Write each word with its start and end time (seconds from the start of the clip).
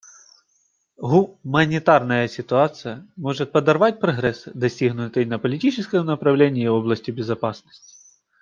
Гуманитарная 0.97 2.27
ситуация 2.27 3.05
может 3.15 3.51
подорвать 3.51 3.99
прогресс, 3.99 4.45
достигнутый 4.51 5.25
на 5.25 5.37
политическом 5.37 6.07
направлении 6.07 6.65
и 6.65 6.67
в 6.67 6.73
области 6.73 7.11
безопасности. 7.11 7.93